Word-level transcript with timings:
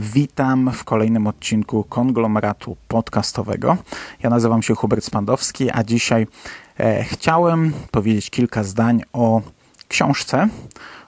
Witam 0.00 0.72
w 0.72 0.84
kolejnym 0.84 1.26
odcinku 1.26 1.84
konglomeratu 1.84 2.76
podcastowego. 2.88 3.76
Ja 4.22 4.30
nazywam 4.30 4.62
się 4.62 4.74
Hubert 4.74 5.04
Spandowski, 5.04 5.70
a 5.70 5.84
dzisiaj 5.84 6.26
e, 6.80 7.04
chciałem 7.04 7.72
powiedzieć 7.90 8.30
kilka 8.30 8.64
zdań 8.64 9.02
o 9.12 9.42
książce, 9.88 10.48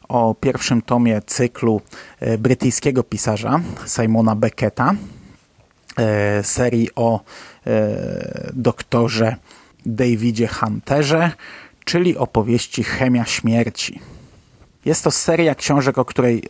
o 0.08 0.34
pierwszym 0.40 0.82
tomie 0.82 1.22
cyklu 1.26 1.80
e, 2.20 2.38
brytyjskiego 2.38 3.02
pisarza 3.02 3.60
Simona 3.86 4.36
Becketa, 4.36 4.94
e, 5.98 6.42
serii 6.42 6.88
o 6.96 7.20
e, 7.66 8.50
doktorze 8.52 9.36
Davidzie 9.86 10.48
Hunterze, 10.48 11.32
czyli 11.84 12.16
opowieści 12.16 12.84
Chemia 12.84 13.24
Śmierci. 13.24 14.00
Jest 14.84 15.04
to 15.04 15.10
seria 15.10 15.54
książek, 15.54 15.98
o 15.98 16.04
której 16.04 16.42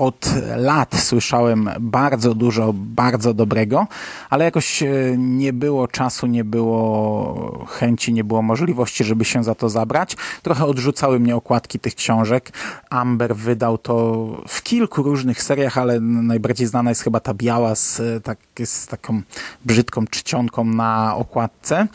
od 0.00 0.34
lat 0.56 0.96
słyszałem 0.98 1.70
bardzo 1.80 2.34
dużo, 2.34 2.72
bardzo 2.74 3.34
dobrego, 3.34 3.86
ale 4.30 4.44
jakoś 4.44 4.82
e, 4.82 4.88
nie 5.18 5.52
było 5.52 5.88
czasu, 5.88 6.26
nie 6.26 6.44
było 6.44 7.66
chęci, 7.68 8.12
nie 8.12 8.24
było 8.24 8.42
możliwości, 8.42 9.04
żeby 9.04 9.24
się 9.24 9.44
za 9.44 9.54
to 9.54 9.68
zabrać. 9.68 10.16
Trochę 10.42 10.64
odrzucały 10.64 11.20
mnie 11.20 11.36
okładki 11.36 11.78
tych 11.78 11.94
książek. 11.94 12.52
Amber 12.90 13.36
wydał 13.36 13.78
to 13.78 14.26
w 14.48 14.62
kilku 14.62 15.02
różnych 15.02 15.42
seriach, 15.42 15.78
ale 15.78 16.00
najbardziej 16.00 16.66
znana 16.66 16.90
jest 16.90 17.02
chyba 17.02 17.20
ta 17.20 17.34
biała 17.34 17.74
z, 17.74 18.00
e, 18.00 18.20
tak, 18.20 18.38
z 18.64 18.86
taką 18.86 19.22
brzydką 19.64 20.06
czcionką 20.06 20.64
na 20.64 21.16
okładce. 21.16 21.86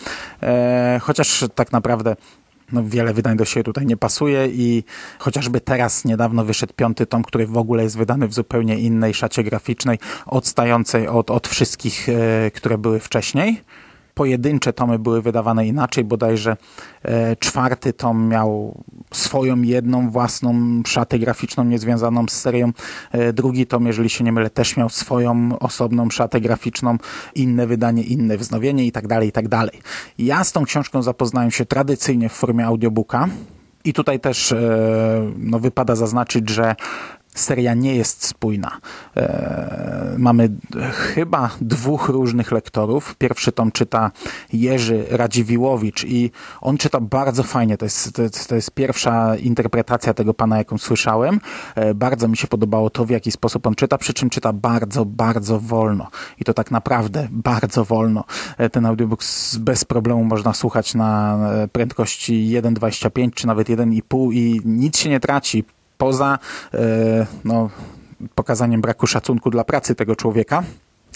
E, 0.43 0.99
chociaż 1.03 1.45
tak 1.55 1.71
naprawdę 1.71 2.15
no, 2.71 2.83
wiele 2.83 3.13
wydań 3.13 3.37
do 3.37 3.45
siebie 3.45 3.63
tutaj 3.63 3.85
nie 3.85 3.97
pasuje 3.97 4.47
i 4.47 4.83
chociażby 5.19 5.61
teraz 5.61 6.05
niedawno 6.05 6.45
wyszedł 6.45 6.73
piąty 6.73 7.05
tom, 7.05 7.23
który 7.23 7.47
w 7.47 7.57
ogóle 7.57 7.83
jest 7.83 7.97
wydany 7.97 8.27
w 8.27 8.33
zupełnie 8.33 8.79
innej 8.79 9.13
szacie 9.13 9.43
graficznej, 9.43 9.99
odstającej 10.25 11.07
od, 11.07 11.31
od 11.31 11.47
wszystkich, 11.47 12.09
e, 12.09 12.51
które 12.51 12.77
były 12.77 12.99
wcześniej. 12.99 13.61
Pojedyncze 14.15 14.73
tomy 14.73 14.99
były 14.99 15.21
wydawane 15.21 15.67
inaczej, 15.67 16.03
bodajże 16.03 16.57
e, 17.03 17.35
czwarty 17.35 17.93
tom 17.93 18.27
miał 18.27 18.83
swoją 19.13 19.61
jedną 19.61 20.09
własną 20.09 20.81
szatę 20.87 21.19
graficzną 21.19 21.63
niezwiązaną 21.63 22.25
z 22.27 22.33
serią. 22.33 22.71
E, 23.11 23.33
drugi 23.33 23.67
tom, 23.67 23.87
jeżeli 23.87 24.09
się 24.09 24.23
nie 24.23 24.31
mylę, 24.31 24.49
też 24.49 24.77
miał 24.77 24.89
swoją 24.89 25.59
osobną 25.59 26.09
szatę 26.09 26.41
graficzną, 26.41 26.97
inne 27.35 27.67
wydanie, 27.67 28.03
inne 28.03 28.37
wznowienie 28.37 28.85
i 28.85 28.91
tak 28.91 29.07
dalej, 29.07 29.29
i 29.29 29.31
tak 29.31 29.47
dalej. 29.47 29.81
Ja 30.17 30.43
z 30.43 30.51
tą 30.51 30.65
książką 30.65 31.01
zapoznałem 31.01 31.51
się 31.51 31.65
tradycyjnie 31.65 32.29
w 32.29 32.33
formie 32.33 32.65
audiobooka. 32.65 33.27
I 33.85 33.93
tutaj 33.93 34.19
też 34.19 34.51
e, 34.51 35.31
no, 35.37 35.59
wypada 35.59 35.95
zaznaczyć, 35.95 36.49
że 36.49 36.75
seria 37.35 37.73
nie 37.73 37.95
jest 37.95 38.25
spójna. 38.25 38.77
E, 39.17 40.15
mamy 40.17 40.49
chyba 40.93 41.49
dwóch 41.61 42.09
różnych 42.09 42.51
lektorów. 42.51 43.15
Pierwszy 43.15 43.51
tom 43.51 43.71
czyta 43.71 44.11
Jerzy 44.53 45.05
Radziwiłowicz 45.09 46.03
i 46.03 46.31
on 46.61 46.77
czyta 46.77 46.99
bardzo 46.99 47.43
fajnie. 47.43 47.77
To 47.77 47.85
jest, 47.85 48.13
to 48.13 48.23
to 48.47 48.55
jest 48.55 48.71
pierwsza 48.71 49.35
interpretacja 49.35 50.13
tego 50.13 50.33
pana, 50.33 50.57
jaką 50.57 50.77
słyszałem. 50.77 51.39
E, 51.75 51.93
bardzo 51.93 52.27
mi 52.27 52.37
się 52.37 52.47
podobało 52.47 52.89
to, 52.89 53.05
w 53.05 53.09
jaki 53.09 53.31
sposób 53.31 53.67
on 53.67 53.75
czyta, 53.75 53.97
przy 53.97 54.13
czym 54.13 54.29
czyta 54.29 54.53
bardzo, 54.53 55.05
bardzo 55.05 55.59
wolno. 55.59 56.07
I 56.39 56.43
to 56.43 56.53
tak 56.53 56.71
naprawdę 56.71 57.27
bardzo 57.31 57.85
wolno. 57.85 58.23
E, 58.57 58.69
ten 58.69 58.85
audiobook 58.85 59.23
bez 59.59 59.85
problemu 59.85 60.23
można 60.23 60.53
słuchać 60.53 60.95
na 60.95 61.39
prędkości 61.71 62.49
1,25 62.61 63.33
czy 63.33 63.47
nawet 63.47 63.67
1,5 63.67 64.33
i 64.33 64.61
nic 64.65 64.97
się 64.97 65.09
nie 65.09 65.19
traci 65.19 65.63
poza 65.97 66.39
e, 66.73 66.77
no, 67.45 67.69
pokazaniem 68.35 68.81
braku 68.81 69.07
szacunku 69.07 69.49
dla 69.49 69.63
pracy 69.63 69.95
tego 69.95 70.15
człowieka. 70.15 70.63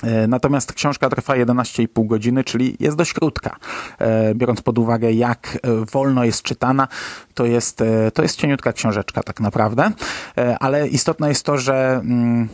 E, 0.04 0.28
Natomiast 0.28 0.74
książka 0.74 1.10
trwa 1.10 1.34
11,5 1.34 2.08
godziny, 2.08 2.44
czyli 2.44 2.78
jest 2.80 2.98
dość 2.98 3.14
krótka. 3.14 3.56
E, 4.00 4.36
Biorąc 4.36 4.62
pod 4.62 4.80
uwagę, 4.80 5.12
jak 5.12 5.58
wolno 5.92 6.24
jest 6.24 6.42
czytana, 6.42 6.88
to 7.34 7.46
jest, 7.46 7.84
to 8.14 8.22
jest 8.22 8.36
cieniutka 8.36 8.74
książeczka 8.74 9.24
tak 9.24 9.40
naprawdę. 9.40 9.92
Ale 10.60 10.88
istotne 10.88 11.30
jest 11.30 11.46
to, 11.46 11.58
że 11.58 12.02
mm, 12.04 12.50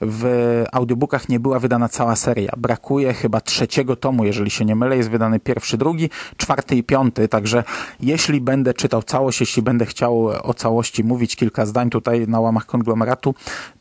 w 0.00 0.64
audiobookach 0.72 1.28
nie 1.28 1.40
była 1.40 1.58
wydana 1.58 1.88
cała 1.88 2.16
seria. 2.16 2.52
Brakuje 2.56 3.14
chyba 3.14 3.40
trzeciego 3.40 3.96
tomu, 3.96 4.24
jeżeli 4.24 4.50
się 4.50 4.64
nie 4.64 4.76
mylę. 4.76 4.96
Jest 4.96 5.10
wydany 5.10 5.40
pierwszy, 5.40 5.78
drugi, 5.78 6.10
czwarty 6.36 6.76
i 6.76 6.82
piąty. 6.82 7.28
Także 7.28 7.64
jeśli 8.00 8.40
będę 8.40 8.74
czytał 8.74 9.02
całość, 9.02 9.40
jeśli 9.40 9.62
będę 9.62 9.86
chciał 9.86 10.26
o 10.42 10.54
całości 10.54 11.04
mówić 11.04 11.36
kilka 11.36 11.66
zdań 11.66 11.90
tutaj 11.90 12.28
na 12.28 12.40
łamach 12.40 12.66
konglomeratu, 12.66 13.34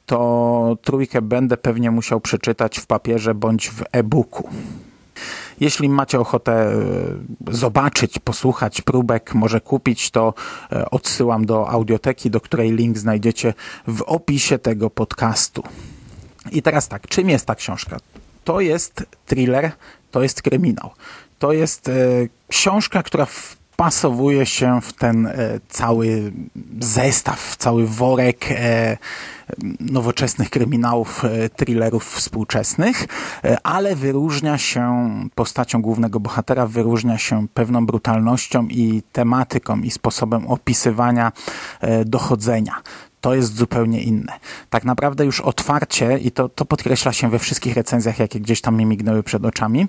to 0.05 0.77
trójkę 0.81 1.21
będę 1.21 1.57
pewnie 1.57 1.91
musiał 1.91 2.21
przeczytać 2.21 2.79
w 2.79 2.85
papierze 2.85 3.35
bądź 3.35 3.69
w 3.69 3.83
e-booku. 3.91 4.49
Jeśli 5.59 5.89
macie 5.89 6.19
ochotę 6.19 6.51
e, 6.51 6.73
zobaczyć, 7.47 8.19
posłuchać 8.19 8.81
próbek, 8.81 9.33
może 9.33 9.61
kupić, 9.61 10.11
to 10.11 10.33
e, 10.71 10.89
odsyłam 10.89 11.45
do 11.45 11.69
audioteki, 11.69 12.29
do 12.29 12.41
której 12.41 12.71
link 12.71 12.97
znajdziecie 12.97 13.53
w 13.87 14.01
opisie 14.01 14.59
tego 14.59 14.89
podcastu. 14.89 15.63
I 16.51 16.61
teraz 16.61 16.87
tak, 16.87 17.07
czym 17.07 17.29
jest 17.29 17.45
ta 17.45 17.55
książka? 17.55 17.97
To 18.43 18.61
jest 18.61 19.05
thriller, 19.25 19.71
to 20.11 20.23
jest 20.23 20.41
kryminał. 20.41 20.89
To 21.39 21.53
jest 21.53 21.89
e, 21.89 21.93
książka, 22.47 23.03
która 23.03 23.25
wpasowuje 23.25 24.45
się 24.45 24.81
w 24.81 24.93
ten 24.93 25.25
e, 25.25 25.59
cały 25.69 26.31
zestaw, 26.79 27.55
cały 27.57 27.87
worek 27.87 28.45
e, 28.49 28.97
nowoczesnych 29.79 30.49
kryminałów, 30.49 31.25
e, 31.25 31.49
thrillerów 31.49 32.05
współczesnych, 32.15 33.07
e, 33.43 33.57
ale 33.63 33.95
wyróżnia 33.95 34.57
się 34.57 35.09
postacią 35.35 35.81
głównego 35.81 36.19
bohatera, 36.19 36.67
wyróżnia 36.67 37.17
się 37.17 37.47
pewną 37.53 37.85
brutalnością 37.85 38.67
i 38.67 39.01
tematyką 39.11 39.79
i 39.79 39.91
sposobem 39.91 40.47
opisywania 40.47 41.31
e, 41.81 42.05
dochodzenia 42.05 42.73
to 43.21 43.35
jest 43.35 43.55
zupełnie 43.55 44.01
inne. 44.01 44.33
Tak 44.69 44.85
naprawdę 44.85 45.25
już 45.25 45.41
otwarcie, 45.41 46.17
i 46.17 46.31
to, 46.31 46.49
to 46.49 46.65
podkreśla 46.65 47.13
się 47.13 47.29
we 47.29 47.39
wszystkich 47.39 47.75
recenzjach, 47.75 48.19
jakie 48.19 48.39
gdzieś 48.39 48.61
tam 48.61 48.75
mi 48.77 48.85
mignęły 48.85 49.23
przed 49.23 49.45
oczami, 49.45 49.87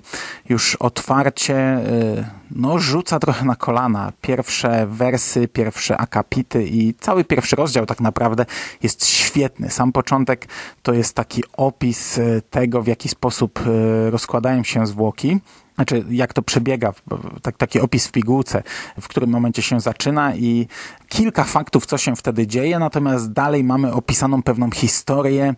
już 0.49 0.75
otwarcie 0.75 1.77
y, 1.77 2.25
no, 2.51 2.79
rzuca 2.79 3.19
trochę 3.19 3.45
na 3.45 3.55
kolana. 3.55 4.11
Pierwsze 4.21 4.87
wersy, 4.87 5.47
pierwsze 5.47 5.97
akapity 5.97 6.65
i 6.65 6.93
cały 6.93 7.23
pierwszy 7.23 7.55
rozdział 7.55 7.85
tak 7.85 7.99
naprawdę 7.99 8.45
jest 8.83 9.05
świetny. 9.05 9.69
Sam 9.69 9.91
początek 9.91 10.47
to 10.83 10.93
jest 10.93 11.15
taki 11.15 11.43
opis 11.57 12.17
y, 12.17 12.41
tego, 12.49 12.81
w 12.81 12.87
jaki 12.87 13.09
sposób 13.09 13.59
y, 13.67 14.11
rozkładają 14.11 14.63
się 14.63 14.87
zwłoki 14.87 15.39
znaczy 15.79 16.05
jak 16.09 16.33
to 16.33 16.41
przebiega, 16.41 16.93
tak, 17.41 17.57
taki 17.57 17.79
opis 17.79 18.07
w 18.07 18.11
pigułce, 18.11 18.63
w 19.01 19.07
którym 19.07 19.29
momencie 19.29 19.61
się 19.61 19.79
zaczyna 19.79 20.35
i 20.35 20.67
kilka 21.07 21.43
faktów, 21.43 21.85
co 21.85 21.97
się 21.97 22.15
wtedy 22.15 22.47
dzieje, 22.47 22.79
natomiast 22.79 23.31
dalej 23.31 23.63
mamy 23.63 23.93
opisaną 23.93 24.43
pewną 24.43 24.71
historię 24.71 25.55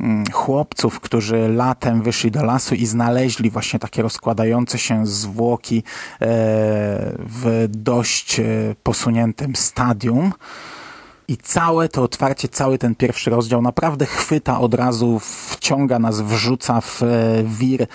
mm, 0.00 0.24
chłopców, 0.32 1.00
którzy 1.00 1.48
latem 1.48 2.02
wyszli 2.02 2.30
do 2.30 2.44
lasu 2.44 2.74
i 2.74 2.86
znaleźli 2.86 3.50
właśnie 3.50 3.78
takie 3.78 4.02
rozkładające 4.02 4.78
się 4.78 5.06
zwłoki 5.06 5.78
e, 5.78 5.82
w 7.18 7.66
dość 7.68 8.40
e, 8.40 8.44
posuniętym 8.82 9.56
stadium. 9.56 10.32
I 11.30 11.36
całe 11.36 11.88
to 11.88 12.02
otwarcie, 12.02 12.48
cały 12.48 12.78
ten 12.78 12.94
pierwszy 12.94 13.30
rozdział 13.30 13.62
naprawdę 13.62 14.06
chwyta 14.06 14.60
od 14.60 14.74
razu, 14.74 15.18
wciąga 15.20 15.98
nas, 15.98 16.20
wrzuca 16.20 16.80
w 16.80 17.02
e, 17.02 17.06
wir 17.44 17.82
e, 17.82 17.86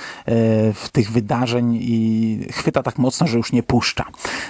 w 0.74 0.90
tych 0.92 1.12
wydarzeń 1.12 1.78
i 1.82 2.40
chwyta 2.52 2.84
tak 2.84 2.98
mocno, 2.98 3.28
że 3.28 3.38
już 3.38 3.52
nie 3.52 3.64
puszcza. 3.64 4.06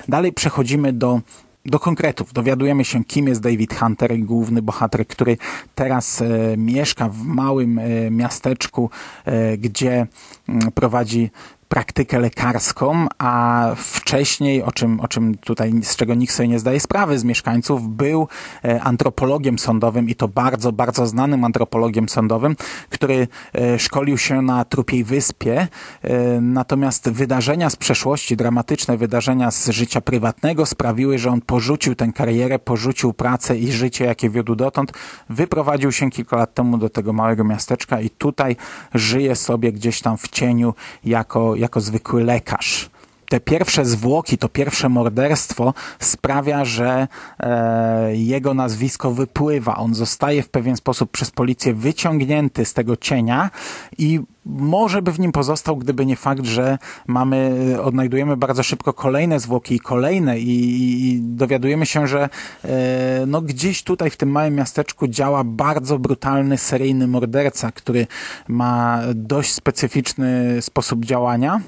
Dalej 0.07 0.33
przechodzimy 0.33 0.93
do 0.93 1.21
do 1.65 1.79
konkretów. 1.79 2.33
Dowiadujemy 2.33 2.85
się, 2.85 3.03
kim 3.03 3.27
jest 3.27 3.41
David 3.41 3.73
Hunter, 3.79 4.19
główny 4.19 4.61
bohater, 4.61 5.07
który 5.07 5.37
teraz 5.75 6.21
e, 6.21 6.27
mieszka 6.57 7.09
w 7.09 7.23
małym 7.23 7.79
e, 7.79 8.11
miasteczku, 8.11 8.89
e, 9.25 9.57
gdzie 9.57 10.07
m, 10.49 10.59
prowadzi 10.75 11.31
praktykę 11.75 12.19
lekarską, 12.19 13.07
a 13.17 13.71
wcześniej, 13.77 14.63
o 14.63 14.71
czym, 14.71 14.99
o 14.99 15.07
czym 15.07 15.37
tutaj, 15.37 15.73
z 15.83 15.95
czego 15.95 16.13
nikt 16.13 16.33
sobie 16.33 16.49
nie 16.49 16.59
zdaje 16.59 16.79
sprawy 16.79 17.19
z 17.19 17.23
mieszkańców, 17.23 17.87
był 17.87 18.27
e, 18.65 18.81
antropologiem 18.83 19.59
sądowym 19.59 20.09
i 20.09 20.15
to 20.15 20.27
bardzo, 20.27 20.71
bardzo 20.71 21.07
znanym 21.07 21.43
antropologiem 21.43 22.09
sądowym, 22.09 22.55
który 22.89 23.27
e, 23.55 23.79
szkolił 23.79 24.17
się 24.17 24.41
na 24.41 24.65
Trupiej 24.65 25.03
Wyspie. 25.03 25.67
E, 26.01 26.41
natomiast 26.41 27.09
wydarzenia 27.09 27.69
z 27.69 27.75
przeszłości, 27.75 28.37
dramatyczne 28.37 28.97
wydarzenia 28.97 29.51
z 29.51 29.69
życia 29.69 30.01
prywatnego 30.01 30.65
sprawiły, 30.65 31.17
że 31.17 31.29
on 31.29 31.41
porzucił 31.41 31.95
tę 31.95 32.11
karierę, 32.15 32.59
porzucił 32.59 33.13
pracę 33.13 33.57
i 33.57 33.71
życie, 33.71 34.05
jakie 34.05 34.29
wiódł 34.29 34.55
dotąd. 34.55 34.91
Wyprowadził 35.29 35.91
się 35.91 36.09
kilka 36.09 36.37
lat 36.37 36.53
temu 36.53 36.77
do 36.77 36.89
tego 36.89 37.13
małego 37.13 37.43
miasteczka 37.43 38.01
i 38.01 38.09
tutaj 38.09 38.55
żyje 38.93 39.35
sobie 39.35 39.71
gdzieś 39.71 40.01
tam 40.01 40.17
w 40.17 40.27
cieniu 40.27 40.73
jako, 41.03 41.55
jako 41.65 41.81
zwykły 41.81 42.23
lekarz 42.23 42.89
te 43.29 43.39
pierwsze 43.39 43.85
zwłoki, 43.85 44.37
to 44.37 44.49
pierwsze 44.49 44.89
morderstwo 44.89 45.73
sprawia, 45.99 46.65
że 46.65 47.07
e, 47.39 48.15
jego 48.15 48.53
nazwisko 48.53 49.11
wypływa. 49.11 49.75
On 49.75 49.93
zostaje 49.95 50.43
w 50.43 50.49
pewien 50.49 50.77
sposób 50.77 51.11
przez 51.11 51.31
policję 51.31 51.73
wyciągnięty 51.73 52.65
z 52.65 52.73
tego 52.73 52.95
cienia 52.95 53.49
i 53.97 54.19
może 54.45 55.01
by 55.01 55.11
w 55.11 55.19
nim 55.19 55.31
pozostał, 55.31 55.77
gdyby 55.77 56.05
nie 56.05 56.15
fakt, 56.15 56.45
że 56.45 56.77
mamy, 57.07 57.51
odnajdujemy 57.81 58.37
bardzo 58.37 58.63
szybko 58.63 58.93
kolejne 58.93 59.39
zwłoki 59.39 59.75
i 59.75 59.79
kolejne 59.79 60.39
i, 60.39 61.09
i 61.09 61.19
dowiadujemy 61.21 61.85
się, 61.85 62.07
że 62.07 62.29
e, 62.63 63.25
no 63.27 63.41
gdzieś 63.41 63.83
tutaj 63.83 64.09
w 64.09 64.17
tym 64.17 64.29
małym 64.29 64.55
miasteczku 64.55 65.07
działa 65.07 65.43
bardzo 65.43 65.99
brutalny 65.99 66.57
seryjny 66.57 67.07
morderca, 67.07 67.71
który 67.71 68.07
ma 68.47 69.01
dość 69.15 69.53
specyficzny 69.53 70.61
sposób 70.61 71.05
działania 71.05 71.61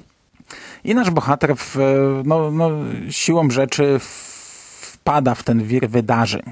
i 0.87 0.95
nasz 0.95 1.09
bohater 1.09 1.55
w, 1.55 1.77
no, 2.25 2.51
no, 2.51 2.71
siłą 3.09 3.49
rzeczy 3.49 3.99
wpada 3.99 5.35
w 5.35 5.43
ten 5.43 5.63
wir 5.63 5.89
wydarzeń. 5.89 6.43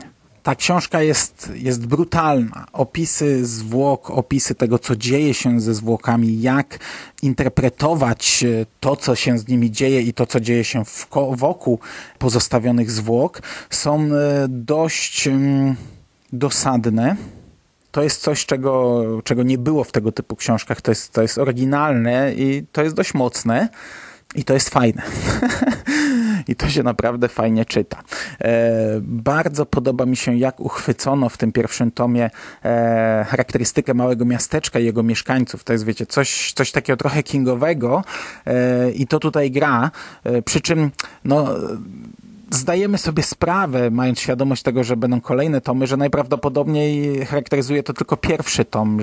Ta 0.44 0.56
książka 0.56 1.02
jest, 1.02 1.52
jest 1.56 1.86
brutalna. 1.86 2.66
Opisy 2.74 3.46
zwłok, 3.46 4.10
opisy 4.12 4.56
tego, 4.56 4.80
co 4.80 4.96
dzieje 4.96 5.34
się 5.34 5.60
ze 5.60 5.74
zwłokami, 5.74 6.42
jak 6.42 6.80
interpretować 7.22 8.44
e, 8.44 8.66
to, 8.80 8.96
co 8.96 9.16
się 9.16 9.38
z 9.38 9.48
nimi 9.48 9.72
dzieje 9.72 10.02
i 10.02 10.14
to, 10.14 10.26
co 10.26 10.40
dzieje 10.40 10.64
się 10.64 10.84
wokół 11.32 11.80
pozostawionych 12.20 12.92
zwłok, 12.92 13.42
są 13.70 14.02
e, 14.02 14.10
dość 14.50 15.28
mm, 15.28 15.76
dosadne 16.34 17.16
to 17.92 18.04
jest 18.04 18.22
coś, 18.22 18.46
czego, 18.46 19.04
czego 19.24 19.44
nie 19.44 19.58
było 19.58 19.84
w 19.84 19.92
tego 19.92 20.12
typu 20.12 20.36
książkach. 20.36 20.82
To 20.82 20.92
jest, 20.92 21.12
to 21.12 21.22
jest 21.22 21.38
oryginalne 21.38 22.34
i 22.34 22.66
to 22.72 22.84
jest 22.84 22.96
dość 22.96 23.14
mocne. 23.14 23.70
I 24.36 24.44
to 24.44 24.54
jest 24.54 24.70
fajne. 24.70 25.02
I 26.48 26.56
to 26.56 26.70
się 26.70 26.84
naprawdę 26.84 27.28
fajnie 27.28 27.66
czyta. 27.66 28.04
E, 28.42 29.00
bardzo 29.02 29.66
podoba 29.66 30.06
mi 30.06 30.16
się, 30.16 30.38
jak 30.38 30.60
uchwycono 30.60 31.30
w 31.30 31.38
tym 31.38 31.52
pierwszym 31.52 31.92
tomie 31.92 32.30
e, 32.66 33.26
charakterystykę 33.30 33.94
małego 33.94 34.26
miasteczka 34.26 34.80
i 34.80 34.86
jego 34.86 35.04
mieszkańców. 35.04 35.64
To 35.64 35.74
jest, 35.74 35.86
wiecie, 35.86 36.06
coś, 36.06 36.54
coś 36.54 36.72
takiego 36.72 36.98
trochę 36.98 37.24
kingowego 37.24 38.04
e, 38.46 38.92
i 38.92 39.08
to 39.08 39.20
tutaj 39.20 39.52
gra. 39.52 39.92
E, 40.24 40.42
przy 40.42 40.62
czym, 40.62 40.92
no 41.26 41.48
zdajemy 42.52 42.98
sobie 42.98 43.24
sprawę, 43.24 43.92
mając 43.92 44.20
świadomość 44.20 44.64
tego, 44.64 44.84
że 44.84 44.98
będą 44.98 45.22
kolejne 45.22 45.62
tomy, 45.62 45.88
że 45.88 45.98
najprawdopodobniej 45.98 47.26
charakteryzuje 47.26 47.84
to 47.84 47.94
tylko 47.94 48.18
pierwszy 48.18 48.66
tom. 48.66 49.02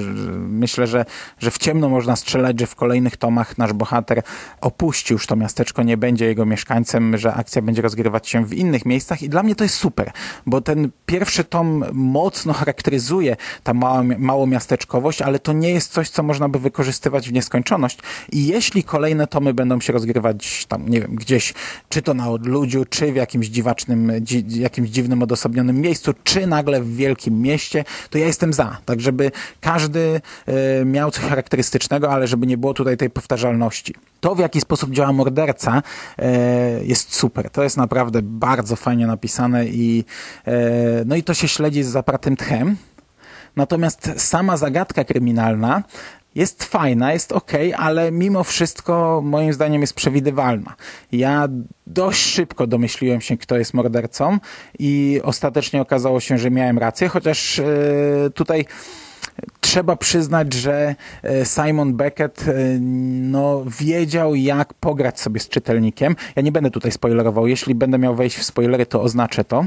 Myślę, 0.48 0.86
że, 0.86 1.04
że 1.38 1.50
w 1.50 1.58
ciemno 1.58 1.88
można 1.88 2.16
strzelać, 2.16 2.60
że 2.60 2.66
w 2.66 2.74
kolejnych 2.74 3.16
tomach 3.16 3.58
nasz 3.58 3.72
bohater 3.72 4.22
opuści 4.60 5.12
już 5.12 5.26
to 5.26 5.36
miasteczko, 5.36 5.82
nie 5.82 5.96
będzie 5.96 6.26
jego 6.26 6.46
mieszkańcem, 6.46 7.18
że 7.18 7.34
akcja 7.34 7.62
będzie 7.62 7.82
rozgrywać 7.82 8.28
się 8.28 8.46
w 8.46 8.54
innych 8.54 8.86
miejscach 8.86 9.22
i 9.22 9.28
dla 9.28 9.42
mnie 9.42 9.54
to 9.54 9.64
jest 9.64 9.76
super, 9.76 10.10
bo 10.46 10.60
ten 10.60 10.90
pierwszy 11.06 11.44
tom 11.44 11.84
mocno 11.92 12.52
charakteryzuje 12.52 13.36
ta 13.62 13.74
mała, 13.74 14.02
małomiasteczkowość, 14.18 15.22
ale 15.22 15.38
to 15.38 15.52
nie 15.52 15.70
jest 15.70 15.92
coś, 15.92 16.10
co 16.10 16.22
można 16.22 16.48
by 16.48 16.58
wykorzystywać 16.58 17.28
w 17.28 17.32
nieskończoność 17.32 17.98
i 18.32 18.46
jeśli 18.46 18.84
kolejne 18.84 19.26
tomy 19.26 19.54
będą 19.54 19.80
się 19.80 19.92
rozgrywać 19.92 20.66
tam, 20.66 20.88
nie 20.88 21.00
wiem, 21.00 21.14
gdzieś, 21.14 21.54
czy 21.88 22.02
to 22.02 22.14
na 22.14 22.30
odludziu, 22.30 22.84
czy 22.84 23.12
w 23.12 23.16
jakimś 23.16 23.41
jakimś 23.42 23.54
dziwacznym, 23.54 24.12
dzi, 24.20 24.44
jakimś 24.48 24.90
dziwnym, 24.90 25.22
odosobnionym 25.22 25.80
miejscu, 25.80 26.12
czy 26.24 26.46
nagle 26.46 26.82
w 26.82 26.96
wielkim 26.96 27.40
mieście, 27.40 27.84
to 28.10 28.18
ja 28.18 28.26
jestem 28.26 28.52
za. 28.52 28.78
Tak, 28.84 29.00
żeby 29.00 29.30
każdy 29.60 30.20
y, 30.80 30.84
miał 30.84 31.10
coś 31.10 31.24
charakterystycznego, 31.24 32.10
ale 32.10 32.26
żeby 32.26 32.46
nie 32.46 32.56
było 32.56 32.74
tutaj 32.74 32.96
tej 32.96 33.10
powtarzalności. 33.10 33.94
To, 34.20 34.34
w 34.34 34.38
jaki 34.38 34.60
sposób 34.60 34.90
działa 34.90 35.12
morderca, 35.12 35.82
y, 36.18 36.22
jest 36.84 37.14
super. 37.14 37.50
To 37.50 37.62
jest 37.62 37.76
naprawdę 37.76 38.22
bardzo 38.22 38.76
fajnie 38.76 39.06
napisane 39.06 39.66
i, 39.66 40.04
y, 40.48 40.52
no 41.06 41.16
i 41.16 41.22
to 41.22 41.34
się 41.34 41.48
śledzi 41.48 41.82
z 41.82 41.88
zapratym 41.88 42.36
tchem. 42.36 42.76
Natomiast 43.56 44.10
sama 44.16 44.56
zagadka 44.56 45.04
kryminalna 45.04 45.82
jest 46.34 46.64
fajna, 46.64 47.12
jest 47.12 47.32
ok, 47.32 47.52
ale 47.76 48.12
mimo 48.12 48.44
wszystko 48.44 49.20
moim 49.24 49.52
zdaniem 49.52 49.80
jest 49.80 49.94
przewidywalna. 49.94 50.74
Ja 51.12 51.48
dość 51.86 52.20
szybko 52.20 52.66
domyśliłem 52.66 53.20
się, 53.20 53.36
kto 53.36 53.58
jest 53.58 53.74
mordercą 53.74 54.38
i 54.78 55.20
ostatecznie 55.24 55.80
okazało 55.80 56.20
się, 56.20 56.38
że 56.38 56.50
miałem 56.50 56.78
rację, 56.78 57.08
chociaż 57.08 57.58
yy, 57.58 58.30
tutaj 58.34 58.64
trzeba 59.60 59.96
przyznać, 59.96 60.52
że 60.52 60.94
e, 61.22 61.44
Simon 61.44 61.94
Beckett 61.94 62.48
e, 62.48 62.54
no, 63.20 63.64
wiedział, 63.80 64.34
jak 64.34 64.74
pograć 64.74 65.20
sobie 65.20 65.40
z 65.40 65.48
czytelnikiem. 65.48 66.16
Ja 66.36 66.42
nie 66.42 66.52
będę 66.52 66.70
tutaj 66.70 66.92
spoilerował. 66.92 67.46
Jeśli 67.46 67.74
będę 67.74 67.98
miał 67.98 68.14
wejść 68.14 68.36
w 68.36 68.44
spoilery, 68.44 68.86
to 68.86 69.02
oznaczę 69.02 69.44
to. 69.44 69.64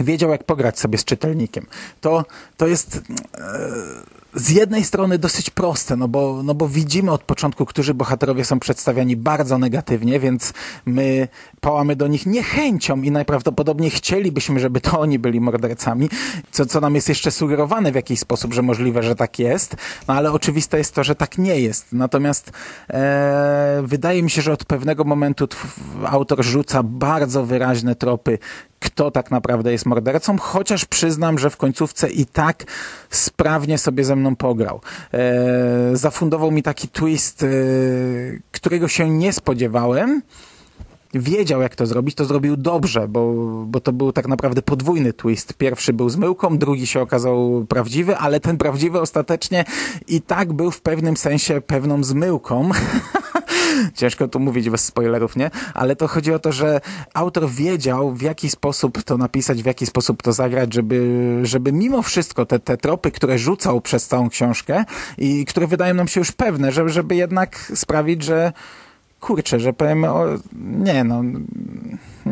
Wiedział, 0.00 0.30
jak 0.30 0.44
pograć 0.44 0.78
sobie 0.78 0.98
z 0.98 1.04
czytelnikiem. 1.04 1.66
To, 2.00 2.24
to 2.56 2.66
jest... 2.66 3.02
Yy 3.08 4.17
z 4.34 4.50
jednej 4.50 4.84
strony 4.84 5.18
dosyć 5.18 5.50
proste, 5.50 5.96
no 5.96 6.08
bo, 6.08 6.42
no 6.44 6.54
bo 6.54 6.68
widzimy 6.68 7.12
od 7.12 7.22
początku, 7.22 7.66
którzy 7.66 7.94
bohaterowie 7.94 8.44
są 8.44 8.60
przedstawiani 8.60 9.16
bardzo 9.16 9.58
negatywnie, 9.58 10.20
więc 10.20 10.52
my 10.86 11.28
pałamy 11.60 11.96
do 11.96 12.06
nich 12.06 12.26
niechęcią 12.26 13.02
i 13.02 13.10
najprawdopodobniej 13.10 13.90
chcielibyśmy, 13.90 14.60
żeby 14.60 14.80
to 14.80 15.00
oni 15.00 15.18
byli 15.18 15.40
mordercami, 15.40 16.08
co, 16.50 16.66
co 16.66 16.80
nam 16.80 16.94
jest 16.94 17.08
jeszcze 17.08 17.30
sugerowane 17.30 17.92
w 17.92 17.94
jakiś 17.94 18.20
sposób, 18.20 18.54
że 18.54 18.62
możliwe, 18.62 19.02
że 19.02 19.14
tak 19.14 19.38
jest, 19.38 19.76
no 20.08 20.14
ale 20.14 20.32
oczywiste 20.32 20.78
jest 20.78 20.94
to, 20.94 21.04
że 21.04 21.14
tak 21.14 21.38
nie 21.38 21.60
jest. 21.60 21.86
Natomiast 21.92 22.52
e, 22.90 23.82
wydaje 23.84 24.22
mi 24.22 24.30
się, 24.30 24.42
że 24.42 24.52
od 24.52 24.64
pewnego 24.64 25.04
momentu 25.04 25.48
autor 26.06 26.44
rzuca 26.44 26.82
bardzo 26.82 27.46
wyraźne 27.46 27.94
tropy 27.94 28.38
kto 28.80 29.10
tak 29.10 29.30
naprawdę 29.30 29.72
jest 29.72 29.86
mordercą, 29.86 30.38
chociaż 30.38 30.84
przyznam, 30.84 31.38
że 31.38 31.50
w 31.50 31.56
końcówce 31.56 32.10
i 32.10 32.26
tak 32.26 32.64
sprawnie 33.10 33.78
sobie 33.78 34.04
ze 34.04 34.16
mną 34.16 34.36
pograł. 34.36 34.80
E, 35.14 35.96
zafundował 35.96 36.50
mi 36.50 36.62
taki 36.62 36.88
twist, 36.88 37.42
e, 37.42 37.46
którego 38.52 38.88
się 38.88 39.10
nie 39.10 39.32
spodziewałem. 39.32 40.22
Wiedział, 41.14 41.62
jak 41.62 41.76
to 41.76 41.86
zrobić, 41.86 42.14
to 42.14 42.24
zrobił 42.24 42.56
dobrze, 42.56 43.08
bo, 43.08 43.32
bo 43.66 43.80
to 43.80 43.92
był 43.92 44.12
tak 44.12 44.28
naprawdę 44.28 44.62
podwójny 44.62 45.12
twist. 45.12 45.54
Pierwszy 45.54 45.92
był 45.92 46.08
zmyłką, 46.08 46.58
drugi 46.58 46.86
się 46.86 47.00
okazał 47.00 47.66
prawdziwy, 47.68 48.16
ale 48.16 48.40
ten 48.40 48.58
prawdziwy 48.58 49.00
ostatecznie 49.00 49.64
i 50.08 50.22
tak 50.22 50.52
był 50.52 50.70
w 50.70 50.80
pewnym 50.80 51.16
sensie 51.16 51.60
pewną 51.60 52.04
zmyłką. 52.04 52.70
Ciężko 53.94 54.28
tu 54.28 54.40
mówić 54.40 54.70
bez 54.70 54.84
spoilerów, 54.84 55.36
nie? 55.36 55.50
Ale 55.74 55.96
to 55.96 56.08
chodzi 56.08 56.34
o 56.34 56.38
to, 56.38 56.52
że 56.52 56.80
autor 57.14 57.50
wiedział, 57.50 58.12
w 58.14 58.22
jaki 58.22 58.50
sposób 58.50 59.02
to 59.02 59.18
napisać, 59.18 59.62
w 59.62 59.66
jaki 59.66 59.86
sposób 59.86 60.22
to 60.22 60.32
zagrać, 60.32 60.74
żeby, 60.74 61.40
żeby 61.42 61.72
mimo 61.72 62.02
wszystko 62.02 62.46
te, 62.46 62.58
te 62.58 62.76
tropy, 62.76 63.10
które 63.10 63.38
rzucał 63.38 63.80
przez 63.80 64.06
całą 64.06 64.30
książkę 64.30 64.84
i 65.18 65.44
które 65.44 65.66
wydają 65.66 65.94
nam 65.94 66.08
się 66.08 66.20
już 66.20 66.32
pewne, 66.32 66.72
żeby, 66.72 66.88
żeby 66.88 67.16
jednak 67.16 67.72
sprawić, 67.74 68.22
że 68.22 68.52
kurczę, 69.20 69.60
że 69.60 69.72
powiem, 69.72 70.04
o, 70.04 70.24
nie 70.62 71.04
no, 71.04 71.22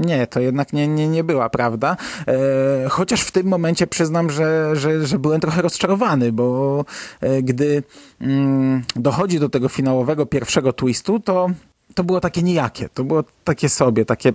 nie, 0.01 0.27
to 0.27 0.41
jednak 0.41 0.73
nie, 0.73 0.89
nie, 0.89 1.09
nie 1.09 1.25
była 1.25 1.49
prawda. 1.51 1.97
E, 2.29 2.89
chociaż 2.89 3.21
w 3.21 3.31
tym 3.31 3.47
momencie 3.47 3.87
przyznam, 3.87 4.31
że, 4.31 4.77
że, 4.77 5.07
że 5.07 5.19
byłem 5.19 5.41
trochę 5.41 5.63
rozczarowany, 5.63 6.33
bo 6.33 6.85
e, 7.21 7.43
gdy 7.43 7.83
mm, 8.21 8.83
dochodzi 8.97 9.41
do 9.41 9.49
tego 9.49 9.69
finałowego 9.69 10.27
pierwszego 10.27 10.73
twistu, 10.73 11.21
to 11.21 11.51
to 11.95 12.05
było 12.05 12.21
takie 12.21 12.43
nijakie, 12.43 12.89
to 12.89 13.05
było 13.05 13.25
takie 13.45 13.69
sobie, 13.69 14.05
takie 14.05 14.33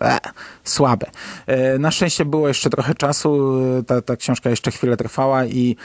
e, 0.00 0.18
słabe. 0.64 1.06
E, 1.46 1.78
na 1.78 1.90
szczęście 1.90 2.24
było 2.24 2.48
jeszcze 2.48 2.70
trochę 2.70 2.94
czasu, 2.94 3.60
ta, 3.86 4.02
ta 4.02 4.16
książka 4.16 4.50
jeszcze 4.50 4.70
chwilę 4.70 4.96
trwała 4.96 5.44
i, 5.44 5.76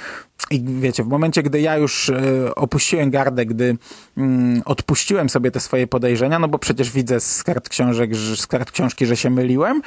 i 0.52 0.64
wiecie, 0.64 1.04
w 1.04 1.08
momencie, 1.08 1.44
gdy 1.44 1.62
ja 1.62 1.78
już 1.78 2.10
e, 2.10 2.56
opuściłem 2.56 3.10
gardę, 3.10 3.46
gdy 3.46 3.78
mm, 4.18 4.62
odpuściłem 4.66 5.30
sobie 5.30 5.52
te 5.52 5.60
swoje 5.60 5.88
podejrzenia, 5.88 6.40
no 6.40 6.48
bo 6.48 6.60
przecież 6.60 6.92
widzę 6.92 7.20
z 7.20 7.44
kart 7.44 7.70
książek, 7.70 8.16
z 8.16 8.48
kart 8.48 8.72
książki, 8.72 9.06
że 9.06 9.18
się 9.18 9.30
myliłem, 9.30 9.82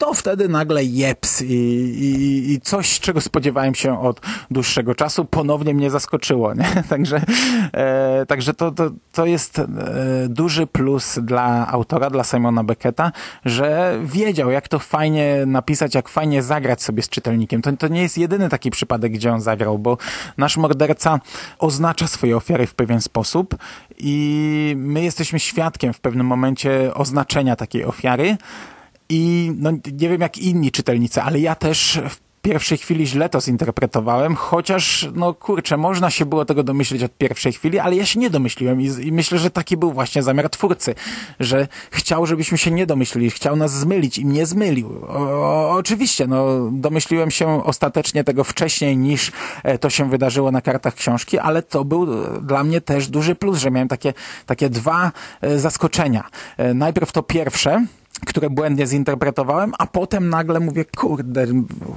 to 0.00 0.14
wtedy 0.14 0.48
nagle 0.48 0.84
jeps 0.84 1.42
i, 1.42 1.54
i, 1.54 2.52
i 2.52 2.60
coś, 2.60 3.00
czego 3.00 3.20
spodziewałem 3.20 3.74
się 3.74 4.00
od 4.00 4.20
dłuższego 4.50 4.94
czasu, 4.94 5.24
ponownie 5.24 5.74
mnie 5.74 5.90
zaskoczyło. 5.90 6.54
Nie? 6.54 6.82
Także, 6.88 7.22
e, 7.72 8.26
także 8.26 8.54
to, 8.54 8.70
to, 8.70 8.90
to 9.12 9.26
jest 9.26 9.58
e, 9.58 9.66
duży 10.28 10.66
plus 10.66 11.18
dla 11.22 11.68
autora, 11.68 12.10
dla 12.10 12.24
Simona 12.24 12.64
Becketa, 12.64 13.12
że 13.44 13.98
wiedział, 14.04 14.50
jak 14.50 14.68
to 14.68 14.78
fajnie 14.78 15.46
napisać, 15.46 15.94
jak 15.94 16.08
fajnie 16.08 16.42
zagrać 16.42 16.82
sobie 16.82 17.02
z 17.02 17.08
czytelnikiem. 17.08 17.62
To, 17.62 17.72
to 17.72 17.88
nie 17.88 18.02
jest 18.02 18.18
jedyny 18.18 18.48
taki 18.48 18.70
przypadek, 18.70 19.12
gdzie 19.12 19.32
on 19.32 19.40
zagrał, 19.40 19.78
bo 19.78 19.98
nasz 20.36 20.56
morderca 20.56 21.20
oznacza 21.58 22.06
swoje 22.06 22.36
ofiary 22.36 22.66
w 22.66 22.74
pewien 22.74 23.00
sposób 23.00 23.56
i 23.98 24.74
my 24.76 25.02
jesteśmy 25.02 25.40
świadkiem 25.40 25.92
w 25.92 26.00
pewnym 26.00 26.26
momencie 26.26 26.94
oznaczenia 26.94 27.56
takiej 27.56 27.84
ofiary. 27.84 28.36
I 29.10 29.52
no, 29.56 29.70
nie 29.70 30.08
wiem 30.08 30.20
jak 30.20 30.38
inni 30.38 30.70
czytelnicy, 30.70 31.22
ale 31.22 31.40
ja 31.40 31.54
też 31.54 32.00
w 32.08 32.30
pierwszej 32.42 32.78
chwili 32.78 33.06
źle 33.06 33.28
to 33.28 33.40
zinterpretowałem, 33.40 34.36
chociaż, 34.36 35.08
no 35.14 35.34
kurczę, 35.34 35.76
można 35.76 36.10
się 36.10 36.26
było 36.26 36.44
tego 36.44 36.62
domyślić 36.62 37.02
od 37.02 37.18
pierwszej 37.18 37.52
chwili, 37.52 37.78
ale 37.78 37.96
ja 37.96 38.06
się 38.06 38.20
nie 38.20 38.30
domyśliłem 38.30 38.80
i, 38.80 38.86
i 38.86 39.12
myślę, 39.12 39.38
że 39.38 39.50
taki 39.50 39.76
był 39.76 39.92
właśnie 39.92 40.22
zamiar 40.22 40.50
twórcy, 40.50 40.94
że 41.40 41.68
chciał, 41.90 42.26
żebyśmy 42.26 42.58
się 42.58 42.70
nie 42.70 42.86
domyślili, 42.86 43.30
chciał 43.30 43.56
nas 43.56 43.72
zmylić 43.72 44.18
i 44.18 44.26
mnie 44.26 44.46
zmylił. 44.46 45.04
O, 45.08 45.70
oczywiście, 45.70 46.26
no, 46.26 46.70
domyśliłem 46.72 47.30
się 47.30 47.64
ostatecznie 47.64 48.24
tego 48.24 48.44
wcześniej 48.44 48.96
niż 48.96 49.32
e, 49.62 49.78
to 49.78 49.90
się 49.90 50.10
wydarzyło 50.10 50.50
na 50.50 50.60
kartach 50.60 50.94
książki, 50.94 51.38
ale 51.38 51.62
to 51.62 51.84
był 51.84 52.06
dla 52.42 52.64
mnie 52.64 52.80
też 52.80 53.08
duży 53.08 53.34
plus, 53.34 53.58
że 53.58 53.70
miałem 53.70 53.88
takie, 53.88 54.14
takie 54.46 54.68
dwa 54.68 55.12
e, 55.40 55.58
zaskoczenia. 55.58 56.24
E, 56.56 56.74
najpierw 56.74 57.12
to 57.12 57.22
pierwsze, 57.22 57.86
które 58.26 58.50
błędnie 58.50 58.86
zinterpretowałem, 58.86 59.72
a 59.78 59.86
potem 59.86 60.28
nagle 60.28 60.60
mówię, 60.60 60.84
kurde, 60.96 61.46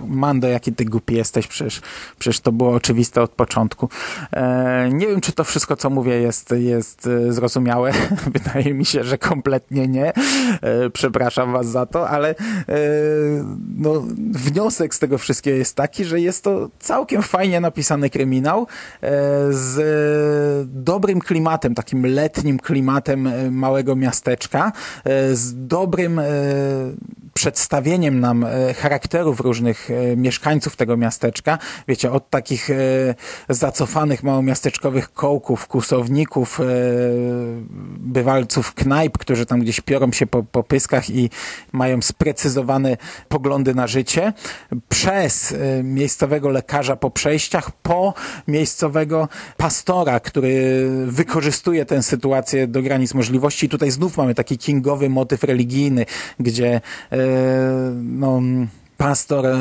Mando, 0.07 0.47
jaki 0.47 0.73
ty 0.73 0.85
głupi 0.85 1.15
jesteś, 1.15 1.47
przecież, 1.47 1.81
przecież 2.19 2.39
to 2.39 2.51
było 2.51 2.71
oczywiste 2.71 3.21
od 3.21 3.31
początku. 3.31 3.89
E, 4.31 4.89
nie 4.93 5.07
wiem, 5.07 5.21
czy 5.21 5.31
to 5.31 5.43
wszystko, 5.43 5.75
co 5.75 5.89
mówię, 5.89 6.21
jest, 6.21 6.53
jest 6.57 7.07
e, 7.07 7.33
zrozumiałe. 7.33 7.91
Wydaje 8.33 8.73
mi 8.73 8.85
się, 8.85 9.03
że 9.03 9.17
kompletnie 9.17 9.87
nie. 9.87 10.13
E, 10.61 10.89
przepraszam 10.93 11.51
was 11.51 11.67
za 11.67 11.85
to, 11.85 12.09
ale 12.09 12.29
e, 12.29 12.35
no, 13.77 14.03
wniosek 14.31 14.95
z 14.95 14.99
tego 14.99 15.17
wszystkiego 15.17 15.57
jest 15.57 15.75
taki, 15.75 16.05
że 16.05 16.19
jest 16.19 16.43
to 16.43 16.69
całkiem 16.79 17.21
fajnie 17.21 17.61
napisany 17.61 18.09
kryminał 18.09 18.61
e, 18.61 19.09
z 19.49 20.67
dobrym 20.67 21.19
klimatem, 21.19 21.75
takim 21.75 22.05
letnim 22.05 22.59
klimatem 22.59 23.27
e, 23.27 23.51
małego 23.51 23.95
miasteczka, 23.95 24.71
z 25.33 25.67
dobrym 25.67 26.12
e, 26.19 26.25
przedstawieniem 27.33 28.19
nam 28.19 28.43
e, 28.43 28.73
charakterów 28.73 29.39
różnych 29.39 29.89
e, 29.91 30.17
mieszkańców 30.17 30.75
tego 30.75 30.97
miasteczka. 30.97 31.57
Wiecie, 31.87 32.11
od 32.11 32.29
takich 32.29 32.69
zacofanych 33.49 34.23
małomiasteczkowych 34.23 35.13
kołków, 35.13 35.67
kusowników, 35.67 36.59
bywalców 37.97 38.73
knajp, 38.73 39.17
którzy 39.17 39.45
tam 39.45 39.59
gdzieś 39.59 39.81
piorą 39.81 40.11
się 40.11 40.27
po, 40.27 40.43
po 40.43 40.63
pyskach 40.63 41.09
i 41.09 41.29
mają 41.71 42.01
sprecyzowane 42.01 42.97
poglądy 43.29 43.75
na 43.75 43.87
życie, 43.87 44.33
przez 44.89 45.55
miejscowego 45.83 46.49
lekarza 46.49 46.95
po 46.95 47.11
przejściach, 47.11 47.71
po 47.71 48.13
miejscowego 48.47 49.29
pastora, 49.57 50.19
który 50.19 50.85
wykorzystuje 51.07 51.85
tę 51.85 52.03
sytuację 52.03 52.67
do 52.67 52.81
granic 52.81 53.13
możliwości. 53.13 53.65
I 53.65 53.69
tutaj 53.69 53.91
znów 53.91 54.17
mamy 54.17 54.35
taki 54.35 54.57
kingowy 54.57 55.09
motyw 55.09 55.43
religijny, 55.43 56.02
gdzie 56.39 56.81
e, 57.11 57.17
no, 57.93 58.41
pastor 58.97 59.45
e, 59.45 59.53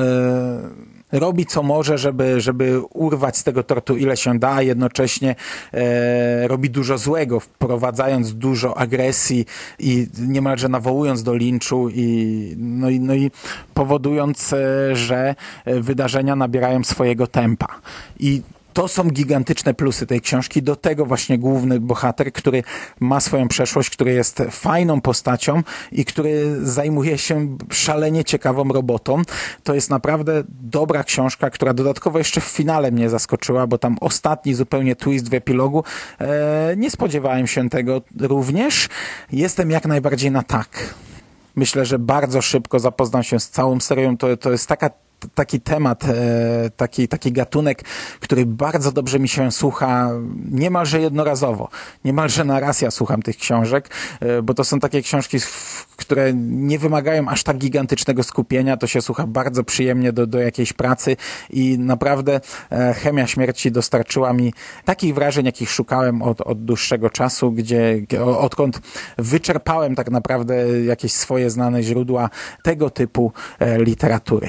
robi 1.12 1.46
co 1.46 1.62
może, 1.62 1.98
żeby, 1.98 2.40
żeby 2.40 2.80
urwać 2.80 3.36
z 3.36 3.44
tego 3.44 3.62
tortu 3.62 3.96
ile 3.96 4.16
się 4.16 4.38
da, 4.38 4.54
a 4.54 4.62
jednocześnie 4.62 5.34
e, 5.74 6.48
robi 6.48 6.70
dużo 6.70 6.98
złego, 6.98 7.40
wprowadzając 7.40 8.34
dużo 8.34 8.78
agresji 8.78 9.46
i 9.78 10.06
niemalże 10.28 10.68
nawołując 10.68 11.22
do 11.22 11.34
linczu 11.34 11.88
i, 11.88 12.54
no 12.58 12.90
i, 12.90 13.00
no 13.00 13.14
i 13.14 13.30
powodując, 13.74 14.52
e, 14.52 14.96
że 14.96 15.34
wydarzenia 15.66 16.36
nabierają 16.36 16.84
swojego 16.84 17.26
tempa. 17.26 17.68
I 18.20 18.42
to 18.72 18.88
są 18.88 19.10
gigantyczne 19.10 19.74
plusy 19.74 20.06
tej 20.06 20.20
książki. 20.20 20.62
Do 20.62 20.76
tego 20.76 21.06
właśnie 21.06 21.38
główny 21.38 21.80
bohater, 21.80 22.32
który 22.32 22.62
ma 23.00 23.20
swoją 23.20 23.48
przeszłość, 23.48 23.90
który 23.90 24.12
jest 24.12 24.42
fajną 24.50 25.00
postacią 25.00 25.62
i 25.92 26.04
który 26.04 26.66
zajmuje 26.66 27.18
się 27.18 27.56
szalenie 27.70 28.24
ciekawą 28.24 28.68
robotą. 28.68 29.22
To 29.62 29.74
jest 29.74 29.90
naprawdę 29.90 30.44
dobra 30.48 31.04
książka, 31.04 31.50
która 31.50 31.74
dodatkowo 31.74 32.18
jeszcze 32.18 32.40
w 32.40 32.44
finale 32.44 32.90
mnie 32.90 33.10
zaskoczyła, 33.10 33.66
bo 33.66 33.78
tam 33.78 33.96
ostatni 34.00 34.54
zupełnie 34.54 34.96
twist 34.96 35.30
w 35.30 35.34
epilogu. 35.34 35.84
E, 36.20 36.74
nie 36.76 36.90
spodziewałem 36.90 37.46
się 37.46 37.68
tego 37.68 38.02
również. 38.20 38.88
Jestem 39.32 39.70
jak 39.70 39.86
najbardziej 39.86 40.30
na 40.30 40.42
tak. 40.42 40.94
Myślę, 41.56 41.86
że 41.86 41.98
bardzo 41.98 42.42
szybko 42.42 42.80
zapoznam 42.80 43.22
się 43.22 43.40
z 43.40 43.50
całą 43.50 43.80
serią. 43.80 44.16
To, 44.16 44.36
to 44.36 44.52
jest 44.52 44.68
taka 44.68 44.90
taki 45.34 45.60
temat, 45.60 46.04
e, 46.04 46.70
taki, 46.76 47.08
taki 47.08 47.32
gatunek, 47.32 47.82
który 48.20 48.46
bardzo 48.46 48.92
dobrze 48.92 49.18
mi 49.18 49.28
się 49.28 49.52
słucha 49.52 50.10
niemalże 50.50 51.00
jednorazowo. 51.00 51.68
Niemalże 52.04 52.44
na 52.44 52.60
raz 52.60 52.80
ja 52.80 52.90
słucham 52.90 53.22
tych 53.22 53.36
książek, 53.36 53.90
e, 54.20 54.42
bo 54.42 54.54
to 54.54 54.64
są 54.64 54.80
takie 54.80 55.02
książki, 55.02 55.38
które 55.96 56.32
nie 56.34 56.78
wymagają 56.78 57.28
aż 57.28 57.42
tak 57.42 57.58
gigantycznego 57.58 58.22
skupienia. 58.22 58.76
To 58.76 58.86
się 58.86 59.02
słucha 59.02 59.26
bardzo 59.26 59.64
przyjemnie 59.64 60.12
do, 60.12 60.26
do 60.26 60.38
jakiejś 60.38 60.72
pracy 60.72 61.16
i 61.50 61.78
naprawdę 61.78 62.40
e, 62.70 62.94
Chemia 62.94 63.26
Śmierci 63.26 63.72
dostarczyła 63.72 64.32
mi 64.32 64.54
takich 64.84 65.14
wrażeń, 65.14 65.46
jakich 65.46 65.70
szukałem 65.70 66.22
od, 66.22 66.40
od 66.40 66.64
dłuższego 66.64 67.10
czasu, 67.10 67.52
gdzie 67.52 68.02
odkąd 68.24 68.80
wyczerpałem 69.18 69.94
tak 69.94 70.10
naprawdę 70.10 70.82
jakieś 70.82 71.12
swoje 71.12 71.50
znane 71.50 71.82
źródła 71.82 72.30
tego 72.62 72.90
typu 72.90 73.32
literatury. 73.78 74.48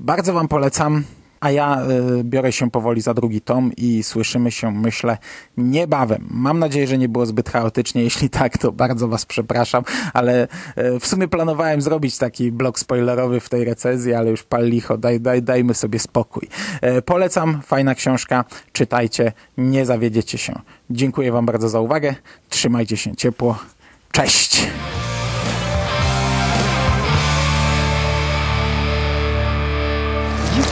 Bardzo 0.00 0.32
Wam 0.32 0.48
polecam, 0.48 1.04
a 1.40 1.50
ja 1.50 1.82
y, 2.20 2.24
biorę 2.24 2.52
się 2.52 2.70
powoli 2.70 3.00
za 3.00 3.14
drugi 3.14 3.40
tom 3.40 3.72
i 3.76 4.02
słyszymy 4.02 4.50
się, 4.50 4.72
myślę, 4.72 5.18
niebawem. 5.56 6.28
Mam 6.30 6.58
nadzieję, 6.58 6.86
że 6.86 6.98
nie 6.98 7.08
było 7.08 7.26
zbyt 7.26 7.48
chaotycznie. 7.48 8.02
Jeśli 8.08 8.30
tak, 8.30 8.58
to 8.58 8.72
bardzo 8.72 9.08
Was 9.08 9.26
przepraszam, 9.26 9.84
ale 10.12 10.48
y, 10.78 11.00
w 11.00 11.06
sumie 11.06 11.28
planowałem 11.28 11.80
zrobić 11.80 12.18
taki 12.18 12.52
blok 12.52 12.78
spoilerowy 12.78 13.40
w 13.40 13.48
tej 13.48 13.64
recenzji, 13.64 14.14
ale 14.14 14.30
już 14.30 14.42
pal 14.42 14.64
licho, 14.64 14.98
daj, 14.98 15.20
daj, 15.20 15.42
dajmy 15.42 15.74
sobie 15.74 15.98
spokój. 15.98 16.48
Y, 16.98 17.02
polecam, 17.02 17.60
fajna 17.62 17.94
książka, 17.94 18.44
czytajcie, 18.72 19.32
nie 19.58 19.86
zawiedziecie 19.86 20.38
się. 20.38 20.60
Dziękuję 20.90 21.32
Wam 21.32 21.46
bardzo 21.46 21.68
za 21.68 21.80
uwagę, 21.80 22.14
trzymajcie 22.48 22.96
się 22.96 23.16
ciepło, 23.16 23.58
cześć! 24.12 24.66